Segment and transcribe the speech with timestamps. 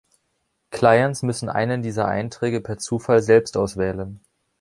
[0.71, 4.19] Clients müssen einen dieser Einträge per Zufall selbst auswählen.